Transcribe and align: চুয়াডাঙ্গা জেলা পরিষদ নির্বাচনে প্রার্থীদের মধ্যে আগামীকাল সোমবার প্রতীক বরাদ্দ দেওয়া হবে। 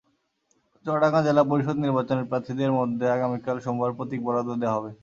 চুয়াডাঙ্গা 0.85 1.21
জেলা 1.23 1.43
পরিষদ 1.51 1.77
নির্বাচনে 1.79 2.23
প্রার্থীদের 2.29 2.71
মধ্যে 2.79 3.05
আগামীকাল 3.15 3.57
সোমবার 3.65 3.91
প্রতীক 3.97 4.19
বরাদ্দ 4.23 4.49
দেওয়া 4.61 4.75
হবে। 4.77 4.91